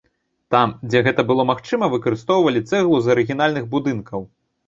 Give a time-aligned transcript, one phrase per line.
[0.53, 4.21] Там, дзе гэта было магчыма, выкарыстоўвалі цэглу з арыгінальных будынкаў.